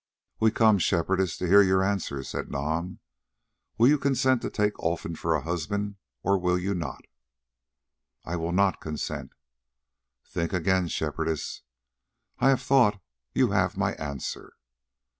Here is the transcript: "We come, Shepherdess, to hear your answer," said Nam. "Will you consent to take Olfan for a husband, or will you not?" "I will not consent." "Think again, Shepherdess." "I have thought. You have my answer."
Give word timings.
"We 0.39 0.49
come, 0.49 0.79
Shepherdess, 0.79 1.37
to 1.37 1.47
hear 1.47 1.61
your 1.61 1.83
answer," 1.83 2.23
said 2.23 2.49
Nam. 2.49 2.97
"Will 3.77 3.87
you 3.89 3.99
consent 3.99 4.41
to 4.41 4.49
take 4.49 4.73
Olfan 4.79 5.15
for 5.15 5.35
a 5.35 5.43
husband, 5.43 5.97
or 6.23 6.39
will 6.39 6.57
you 6.57 6.73
not?" 6.73 7.05
"I 8.25 8.35
will 8.35 8.51
not 8.51 8.81
consent." 8.81 9.31
"Think 10.25 10.53
again, 10.53 10.87
Shepherdess." 10.87 11.61
"I 12.39 12.49
have 12.49 12.63
thought. 12.63 12.99
You 13.35 13.51
have 13.51 13.77
my 13.77 13.93
answer." 13.93 14.53